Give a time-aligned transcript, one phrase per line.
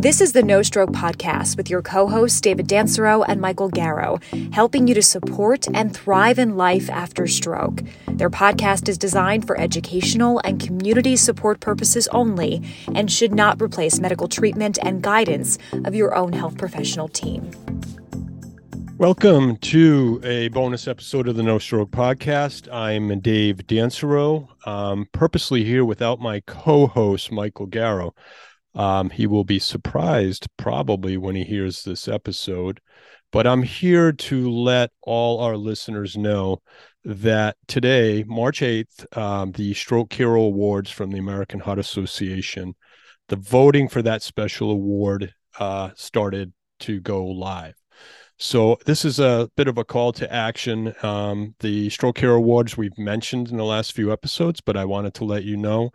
[0.00, 4.18] This is the No Stroke Podcast with your co hosts, David Dansereau and Michael Garrow,
[4.50, 7.82] helping you to support and thrive in life after stroke.
[8.08, 12.62] Their podcast is designed for educational and community support purposes only
[12.94, 17.50] and should not replace medical treatment and guidance of your own health professional team.
[18.96, 22.72] Welcome to a bonus episode of the No Stroke Podcast.
[22.72, 28.12] I'm Dave Dansereau, um, purposely here without my co host, Michael Garrow.
[28.74, 32.80] Um, he will be surprised probably when he hears this episode,
[33.32, 36.62] but I'm here to let all our listeners know
[37.04, 42.74] that today, March 8th, um, the Stroke Hero Awards from the American Heart Association,
[43.28, 47.79] the voting for that special award uh, started to go live.
[48.42, 50.94] So this is a bit of a call to action.
[51.02, 55.12] Um, the Stroke Hero Awards we've mentioned in the last few episodes, but I wanted
[55.14, 55.90] to let you know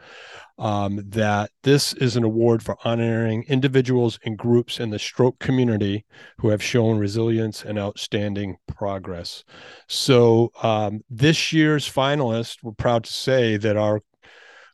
[0.60, 6.06] um, that this is an award for honoring individuals and groups in the stroke community
[6.38, 9.44] who have shown resilience and outstanding progress.
[9.88, 14.02] So um, this year's finalists, we're proud to say that our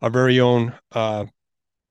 [0.02, 1.26] our very own uh,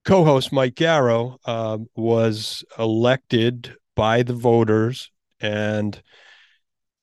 [0.05, 5.10] co-host Mike Garrow uh, was elected by the voters,
[5.41, 6.02] and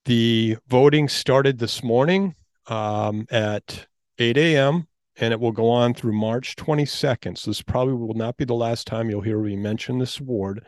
[0.05, 2.35] the voting started this morning
[2.67, 4.87] um, at 8 a.m
[5.19, 7.37] and it will go on through March 22nd.
[7.37, 10.65] So this probably will not be the last time you'll hear me mention this award.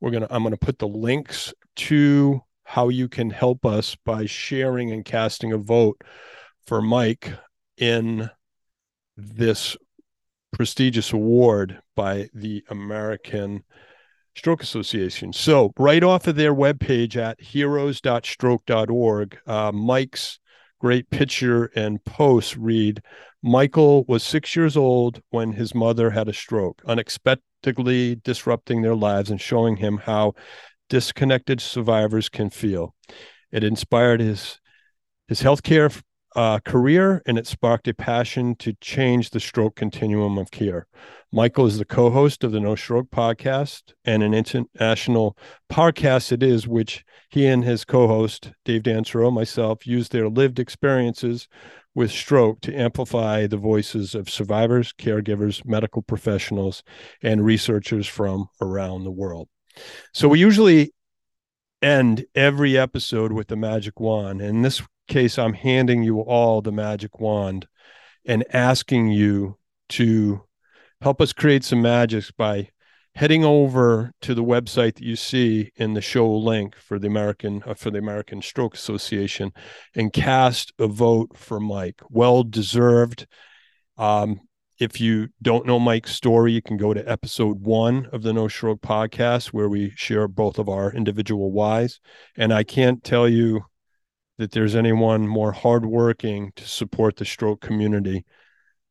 [0.00, 4.92] We're gonna I'm gonna put the links to how you can help us by sharing
[4.92, 6.00] and casting a vote
[6.66, 7.32] for Mike
[7.76, 8.30] in
[9.16, 9.76] this
[10.52, 13.64] prestigious award by the American
[14.38, 15.32] Stroke Association.
[15.32, 20.38] So, right off of their webpage at heroes.stroke.org, uh, Mike's
[20.78, 23.02] great picture and post read
[23.42, 29.28] Michael was six years old when his mother had a stroke, unexpectedly disrupting their lives
[29.28, 30.34] and showing him how
[30.88, 32.94] disconnected survivors can feel.
[33.50, 34.60] It inspired his
[35.26, 36.00] his healthcare
[36.38, 40.86] uh, career and it sparked a passion to change the stroke continuum of care.
[41.32, 45.36] Michael is the co host of the No Stroke podcast and an international
[45.68, 50.60] podcast it is, which he and his co host, Dave Dansereau, myself, use their lived
[50.60, 51.48] experiences
[51.92, 56.84] with stroke to amplify the voices of survivors, caregivers, medical professionals,
[57.20, 59.48] and researchers from around the world.
[60.14, 60.92] So we usually
[61.82, 64.40] end every episode with the magic wand.
[64.40, 67.66] And this case, I'm handing you all the magic wand
[68.24, 69.58] and asking you
[69.90, 70.42] to
[71.00, 72.68] help us create some magic by
[73.14, 77.62] heading over to the website that you see in the show link for the American
[77.66, 79.52] uh, for the American Stroke Association
[79.96, 82.00] and cast a vote for Mike.
[82.10, 83.26] Well deserved.
[83.96, 84.40] Um,
[84.78, 88.46] if you don't know Mike's story, you can go to episode one of the No
[88.46, 91.98] Stroke podcast where we share both of our individual whys.
[92.36, 93.62] And I can't tell you
[94.38, 98.24] that there's anyone more hardworking to support the stroke community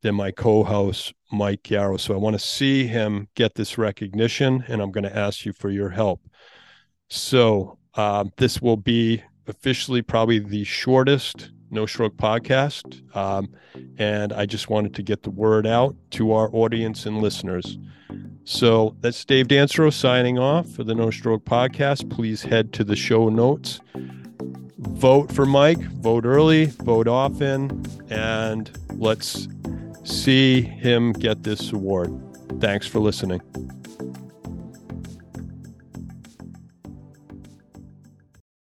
[0.01, 1.99] than my co-host Mike Garrow.
[1.99, 5.53] So I want to see him get this recognition, and I'm going to ask you
[5.53, 6.21] for your help.
[7.09, 13.49] So uh, this will be officially probably the shortest No Stroke podcast, um,
[13.97, 17.77] and I just wanted to get the word out to our audience and listeners.
[18.43, 22.09] So that's Dave Dansereau signing off for the No Stroke podcast.
[22.09, 23.79] Please head to the show notes.
[24.95, 29.47] Vote for Mike, vote early, vote often, and let's
[30.03, 32.11] see him get this award.
[32.59, 33.41] Thanks for listening.